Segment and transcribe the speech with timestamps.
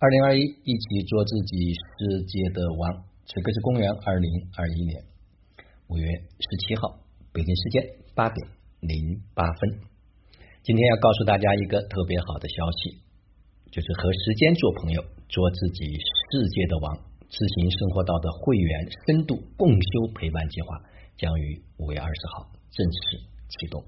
[0.00, 3.02] 二零二一，一起做自己世界的王。
[3.26, 5.02] 此刻是公元二零二一年
[5.88, 6.06] 五月
[6.38, 7.82] 十七号，北京时间
[8.14, 8.38] 八点
[8.78, 8.94] 零
[9.34, 9.58] 八分。
[10.62, 13.02] 今天要告诉大家一个特别好的消息，
[13.74, 16.94] 就是和时间做朋友，做自己世界的王，
[17.26, 20.78] 自行生活道的会员深度共修陪伴计划
[21.18, 23.18] 将于五月二十号正式
[23.50, 23.82] 启动。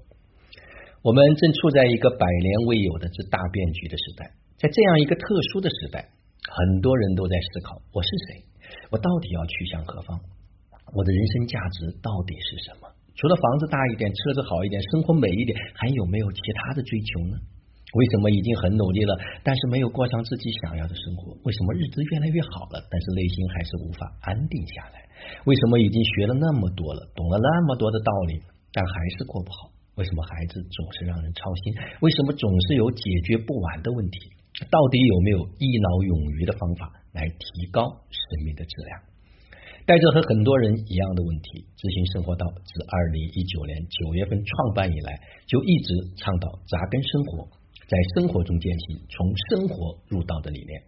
[1.03, 4.40] 我们正处在一个百年未有的这大变局的时代。
[4.61, 6.05] 在这样一个特殊的时代，
[6.45, 8.45] 很多人都在思考：我是谁？
[8.93, 10.13] 我到底要去向何方？
[10.93, 12.85] 我的人生价值到底是什么？
[13.17, 17.41] 除了房子大一点、车子好一点、生活美一点，还有没有其他的追求呢？
[17.97, 21.33] 为什么已经很努力了，但是没有过上自己想要的生活？
[21.41, 25.09] 为什么日子越来越好了，但是内心还是无法安定下来？
[25.49, 28.37] 为什么已经学了那么多了，懂了那么多的道理，
[28.69, 29.73] 但还是过不好？
[29.97, 31.73] 为什么孩子总是让人操心？
[32.05, 34.29] 为什么总是有解决不完的问题？
[34.69, 39.01] 到底有没有一劳永逸的方法来提高生命的质量？
[39.85, 47.49] 带着和很多人一样的问题，知行生活道自二零一九年九月份创办以来，就一直倡导扎根生活，
[47.89, 50.83] 在生活中践行从生活入道的理念。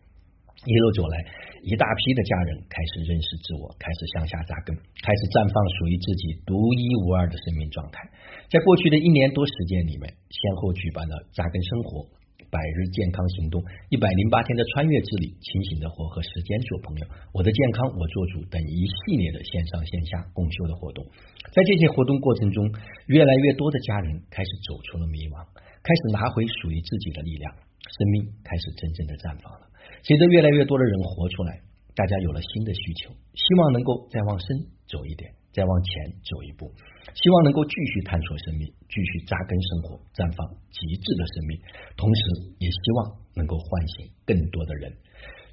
[0.64, 1.18] 一路走来，
[1.64, 8.00] 一大批的家人开始认识自我，开始向下扎根，开始绽放属于自己独一无二的生命状态。
[8.48, 12.08] 在过去的一年多时间里面，先后举办了扎根生活。
[12.54, 13.58] 百日健康行动，
[13.90, 21.02] 一百零八天的穿越之旅，清醒的活和时间做朋友，我的健康我做主等一系列的线上线下共修的活动，
[21.50, 22.70] 在这些活动过程中，
[23.10, 25.42] 越来越多的家人开始走出了迷茫，
[25.82, 29.66] 开始拿回属于自己的力量，生命开始真正的绽放了。
[30.06, 31.58] 随着越来越多的人活出来，
[31.98, 34.46] 大家有了新的需求，希望能够再往深
[34.86, 35.34] 走一点。
[35.54, 36.66] 再往前走一步，
[37.14, 40.42] 希望能够继续探索生命，继续扎根生活，绽放
[40.74, 41.54] 极致的生命。
[41.94, 42.22] 同时，
[42.58, 42.98] 也希望
[43.38, 44.90] 能够唤醒更多的人。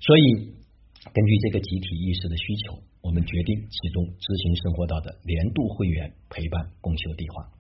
[0.01, 0.57] 所以，
[1.13, 7.53] 根据这个集体意识的需求，我们决定启动知行生活道的年度会员陪伴共修计划。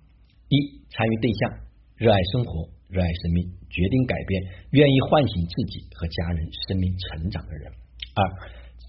[0.48, 0.56] 一、
[0.88, 1.60] 参与对象：
[2.00, 4.32] 热爱生活，热爱生命，决定改变，
[4.72, 7.68] 愿意唤醒自己和家人生命成长的人。
[8.16, 8.20] 二。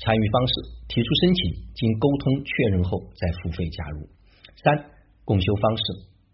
[0.01, 0.53] 参与方式：
[0.89, 4.09] 提出申请，经沟通确认后再付费加入。
[4.57, 4.89] 三、
[5.23, 5.83] 共修方式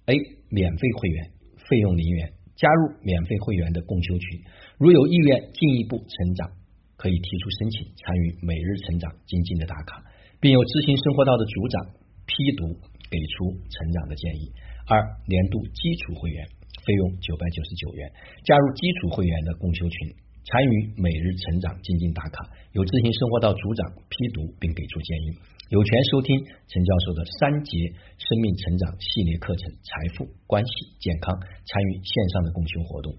[0.07, 0.15] ：A.
[0.47, 1.31] 免费会员，
[1.67, 4.39] 费用零元，加入免费会员的共修群。
[4.79, 6.47] 如有意愿进一步成长，
[6.95, 9.99] 可以提出申请参与每日成长精进的打卡，
[10.39, 11.91] 并由知行生活道的组长
[12.23, 12.71] 批读，
[13.11, 14.47] 给出成长的建议。
[14.87, 14.95] 二、
[15.27, 16.47] 年度基础会员，
[16.87, 18.07] 费用九百九十九元，
[18.47, 20.15] 加入基础会员的共修群。
[20.47, 25.35] 参与每日成长精进打卡，有自行生活道组长批读并给出建议，
[25.67, 27.75] 有权收听陈教授的三节
[28.15, 30.71] 生命成长系列课程，财富、关系、
[31.03, 33.11] 健康，参与线上的共修活动。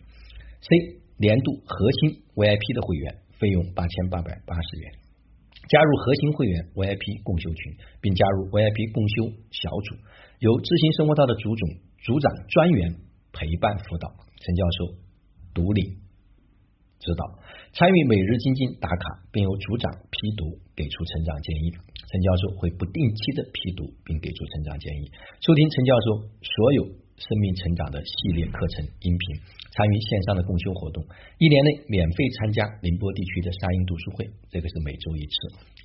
[0.65, 4.89] C 年度核心 VIP 的会员，费用八千八百八十元，
[5.69, 10.01] 加入核心会员 VIP 共修群，并加入 VIP 共修小组，
[10.41, 11.69] 由自行生活道的组总
[12.01, 12.97] 组长专员
[13.37, 14.97] 陪伴辅导，陈教授
[15.53, 16.08] 独领。
[16.99, 17.39] 指导
[17.73, 21.73] 参与每日精进打卡，并由组长批读给出成长建议。
[22.09, 25.11] 陈教授会不定期的批读并给出成长建议。
[25.41, 26.07] 收听陈教授
[26.43, 26.85] 所有
[27.17, 29.23] 生命成长的系列课程音频，
[29.79, 31.07] 参与线上的共修活动。
[31.39, 35.35] 一年内免费参加宁波地区的沙鹰读书会，这个是每周一次。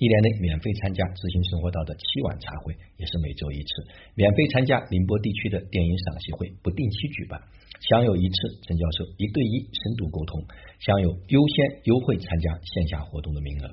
[0.02, 3.70] 一年内免费参加知行生活道的七晚茶会，也是每周一次。
[4.18, 7.38] 免费参加宁波地区的电影赏析会，不定期举办。
[7.86, 8.34] 享有一次
[8.66, 10.42] 陈教授一对一深度沟通，
[10.80, 13.70] 享有优先优惠参加线下活动的名额。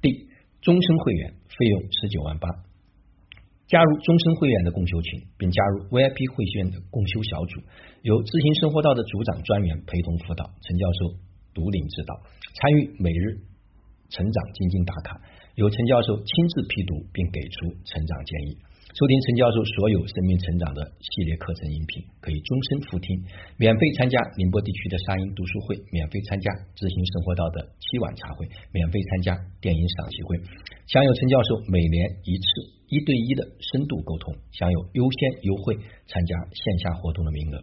[0.00, 0.28] 第
[0.62, 2.48] 终身会员费用十九万八，
[3.68, 7.60] 加入终身会员的共修群，并加入 VIP 会员的共修小组，
[8.00, 11.20] 由知行生活道的组长专员陪同辅导，陈教授
[11.52, 12.16] 独领指导，
[12.56, 13.44] 参与每日
[14.08, 15.20] 成长精进打卡，
[15.54, 18.56] 由陈教授亲自批读并给出成长建议。
[18.96, 23.20] 收听陈教授所有生命成长的系列课程音频，可以终身复听；
[23.60, 30.40] 免费参加宁波地区的沙音读书会，免费参加知行生活道的七晚茶会，免费参加电影赏析会，
[30.88, 32.48] 享有陈教授每年一次
[32.88, 35.76] 一对一的深度沟通，享有优先优惠
[36.08, 37.60] 参加线下活动的名额。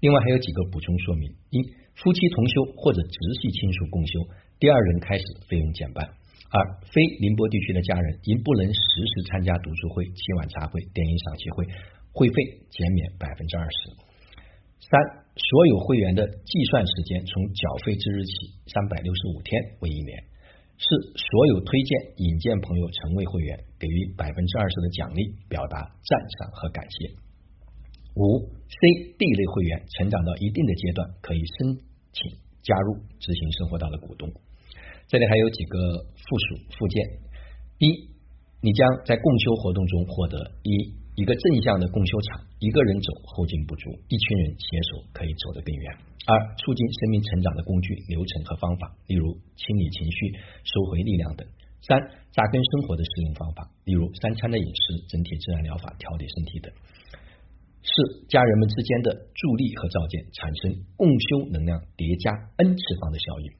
[0.00, 1.64] 另外还有几个补充说明：一、
[1.96, 4.20] 夫妻同修或者直系亲属共修，
[4.60, 6.17] 第二人开始费用减半。
[6.50, 11.66] 二、非宁波地区的家人因不能实时参加读书会、七晚茶会、电影赏析会，
[12.12, 12.34] 会费
[12.70, 13.78] 减免百分之二十。
[14.80, 14.96] 三、
[15.36, 18.32] 所有会员的计算时间从缴费之日起
[18.72, 20.24] 三百六十五天为一年。
[20.80, 20.86] 四、
[21.20, 27.12] 所有推荐引荐朋友成为会员，给予百分之二十的奖励，表达赞赏和感谢。
[28.14, 31.76] 五、C、D 类会员成长到一定的阶段，可以申
[32.14, 34.32] 请加入执行生活道的股东。
[35.08, 37.00] 这里还有几个附属附件：
[37.80, 38.12] 一，
[38.60, 45.96] 你将在共修活动中获得一一个正向的共修场，一个人走后劲不足，一群人携手可以走得更远；
[46.28, 50.36] 二，促进生命成长的工具、流程和方法，例如清理情绪、
[50.68, 51.48] 收回力量等；
[51.80, 51.96] 三，
[52.36, 56.68] 扎根生活的适应方法，例如三餐的饮食、整体自然疗法、调理身体等。
[57.80, 63.57] 四家人们之间的助力和照见，产生共修能量叠加 n 次方的效应。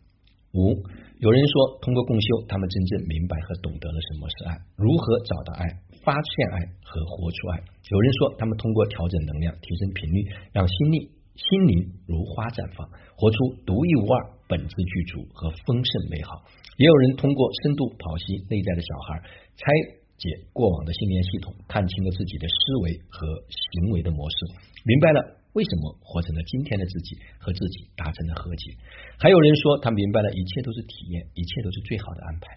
[0.54, 0.80] 五
[1.18, 5.66] 有人说，通过共修，他们真正明白和懂得了什么是爱，如何找到爱，
[6.04, 7.60] 发现爱和活出爱。
[7.90, 13.36] 有人说，他们通过调整能量，提升频率，让心力心灵如花绽放，活出
[13.66, 14.16] 独一无二、
[14.48, 16.42] 本质具足和丰盛美好。
[16.78, 19.22] 也有人通过深度剖析内在的小孩，
[19.56, 19.98] 拆。
[20.18, 24.36] 解过往的信念系统，看清了自己的思维和行为的模式，
[24.82, 25.22] 明白了
[25.58, 28.78] 为什么活成了今天的自己，和自己达成了和解。
[29.18, 32.54] 还有人说，他明白了一切都是体验，一切都是最好的安排。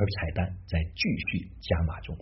[0.00, 2.16] 彩蛋在继续加码中。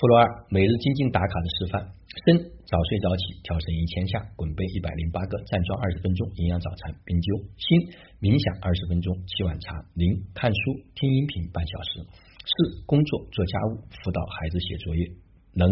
[0.00, 1.92] 附录二：每日精进打卡的示范：
[2.24, 7.76] 身早睡早起，跳绳一千下，滚背一百零八个，站桩二十分钟，营养早餐冰灸；心
[8.24, 12.08] 冥想二十分钟，沏碗茶；零看书听音频半小时。
[12.40, 15.12] 四工作做家务辅导孩子写作业
[15.52, 15.68] 能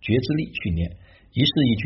[0.00, 0.96] 觉知力训练
[1.36, 1.84] 一事一觉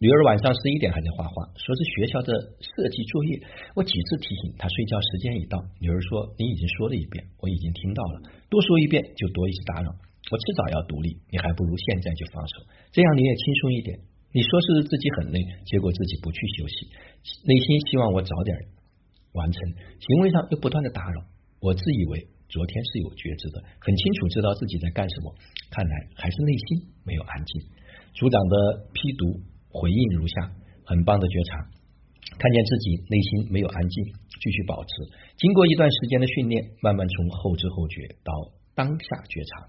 [0.00, 3.36] 女儿晚上十一点还在画画说是学校的设计作业。
[3.76, 5.60] 我几次提醒她睡觉时间已到。
[5.76, 8.32] 女儿说你已经说了一遍我已经听到了。
[8.48, 9.92] 多说一遍就多一次打扰。
[9.92, 12.64] 我迟早要独立你还不如现在就放手。
[12.96, 14.00] 这样你也轻松一点。
[14.32, 15.38] 你说是自己很累
[15.68, 16.88] 结果自己不去休息。
[17.44, 18.56] 内心希望我早点
[19.36, 19.60] 完成。
[20.00, 21.28] 行为上又不断的打扰。
[21.60, 22.24] 我自以为。
[22.50, 25.30] 昨天是有觉知的，很清楚知道自己在干什么，
[25.70, 27.62] 看来还是内心没有安静。
[28.12, 29.38] 组长的批读
[29.72, 30.52] 回应如下：
[30.84, 31.70] 很棒的觉察，
[32.38, 34.04] 看见自己内心没有安静，
[34.42, 34.90] 继续保持。
[35.38, 38.32] 经过一段时间的训练，慢慢从后知后觉到
[38.74, 39.68] 当下觉察，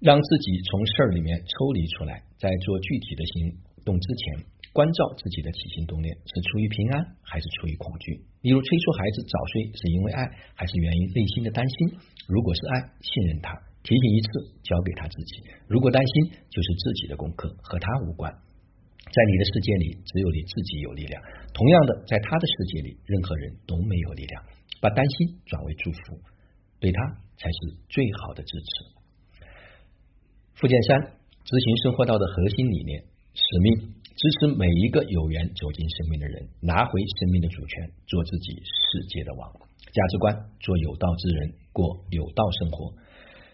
[0.00, 4.44] 让自己从事儿里面抽离出来，在做具体的行动之前。
[4.74, 8.22] 关照自己的起心动念是出于平安还是出于恐惧？
[8.42, 10.22] 例如催促孩子早睡是因为爱，
[10.54, 11.98] 还是源于内心的担心？
[12.28, 13.50] 如果是爱，信任他，
[13.82, 14.28] 提醒一次
[14.62, 18.30] 交给他自己；如果担心，就是自己的功课，和他无关。
[19.08, 21.22] 在你的世界里，只有你自己有力量。
[21.52, 24.44] 同样的，在他的世界里，任何人都没有力量。
[24.80, 26.20] 把担心转为祝福，
[26.78, 26.98] 对他
[27.36, 27.58] 才是
[27.88, 29.44] 最好的支持。
[30.54, 31.00] 附件三：
[31.44, 33.94] 执行生活道的核心理念使命。
[34.18, 36.90] 支持每一个有缘走进生命的人，拿回
[37.20, 39.46] 生命的主权，做自己世界的王。
[39.78, 42.92] 价值观：做有道之人，过有道生活。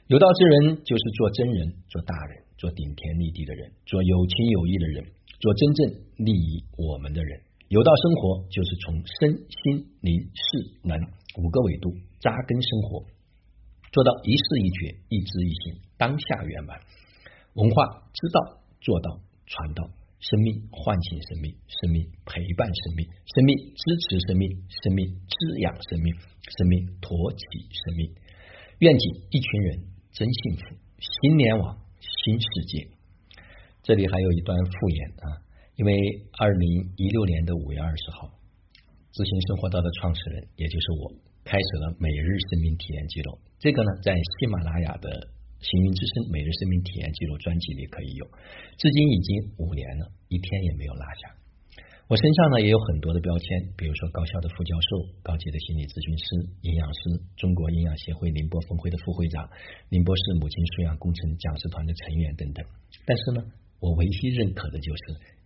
[0.07, 5.05] 有道之人就是做真人，做大人，做顶天立地的人，做有情有义的人，
[5.41, 7.43] 做真正利益我们的人。
[7.69, 10.99] 有道生活就是从身心灵事能
[11.39, 11.91] 五个维度
[12.21, 13.05] 扎根生活，
[13.93, 16.79] 做到一事一决，一知一行，当下圆满。
[17.55, 19.91] 文化知道，做到，传道。
[20.21, 26.15] 生命唤醒生命，生命陪伴生命，生命支持生命，生命滋养生命，
[26.57, 28.11] 生命托起生命。
[28.79, 32.89] 愿景一群人真幸福，新联网新世界。
[33.85, 35.45] 这里还有一段复言啊，
[35.77, 35.93] 因为
[36.41, 38.33] 二零一六年的五月二十号，
[39.13, 41.13] 知行生活道的创始人，也就是我，
[41.45, 43.39] 开始了每日生命体验记录。
[43.61, 45.09] 这个呢，在喜马拉雅的。
[45.65, 48.27] 行云之声每日生命体验记录专辑里可以有，
[48.77, 51.33] 至今已经五年了，一天也没有落下。
[52.05, 54.89] 我身上呢也有很多的标签，比如说高校的副教授、
[55.25, 56.27] 高级的心理咨询师、
[56.69, 57.01] 营养师、
[57.41, 59.41] 中国营养协会宁波分会的副会长、
[59.89, 62.61] 宁波市母亲素养工程讲师团的成员等等。
[63.09, 63.41] 但是呢，
[63.81, 65.03] 我唯一认可的就是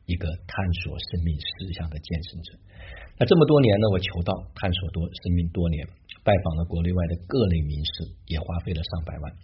[0.07, 2.59] 一个探索生命实相的见证者。
[3.19, 5.87] 那这么多年呢，我求道探索多生命多年，
[6.23, 9.35] 拜访了国内外的各类名师，也花费了上百万。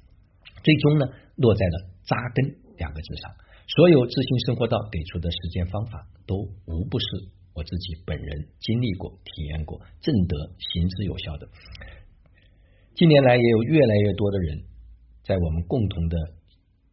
[0.62, 3.34] 最终呢，落在了扎根两个字上。
[3.66, 6.36] 所有自信生活道给出的实践方法，都
[6.66, 7.06] 无不是
[7.54, 11.48] 我自己本人经历过、体验过、正得行之有效的。
[12.94, 14.64] 近年来，也有越来越多的人
[15.24, 16.16] 在我们共同的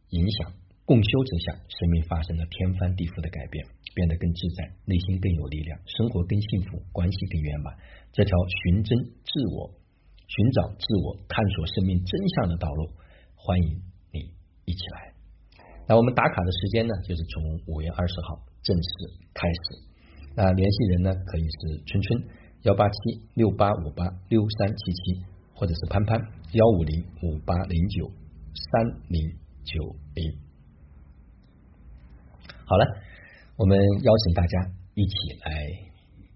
[0.08, 0.52] 影响、
[0.84, 7.72] 共修之下，生命发生了天翻地覆的改变，变得更自在，内心更有力量，生活更幸福，关系更圆满。
[8.10, 9.70] 这条寻真自我、
[10.26, 12.90] 寻找自我、探索生命真相的道路。
[13.38, 14.34] 欢迎你
[14.66, 15.14] 一起来。
[15.86, 18.90] 那我们打卡的时间呢，就是从五月二十号正式
[19.32, 19.86] 开始。
[20.34, 22.26] 那联系人呢，可以是春春
[22.62, 25.22] 幺八七六八五八六三七七，
[25.54, 26.18] 或者是潘潘
[26.52, 28.10] 幺五零五八零九
[28.52, 29.30] 三零
[29.62, 30.51] 九零。
[32.72, 32.86] 好了，
[33.58, 35.14] 我们邀请大家一起
[35.44, 35.52] 来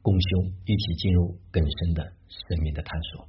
[0.02, 3.26] 共修，一起进入更深的生命的探索。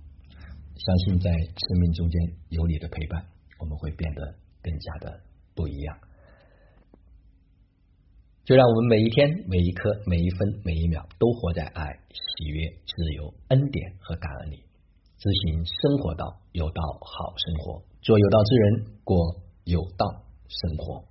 [0.76, 3.26] 相信在生命中间有你的陪伴，
[3.60, 5.22] 我们会变得更加的
[5.56, 5.98] 不一样。
[8.44, 14.66] 就让我们每一天、每一刻、每一分、每一秒都活在爱、喜悦、自由、恩典和感恩里，
[15.18, 19.18] 执行生活道有道好生活，做有道之人，过
[19.64, 21.07] 有道生活。